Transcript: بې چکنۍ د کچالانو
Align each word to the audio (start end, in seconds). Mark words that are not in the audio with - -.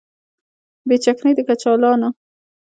بې 0.87 0.95
چکنۍ 1.03 1.31
د 1.35 1.39
کچالانو 1.47 2.09